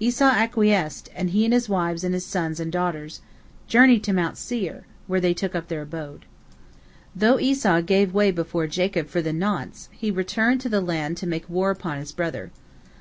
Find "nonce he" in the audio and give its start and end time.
9.32-10.10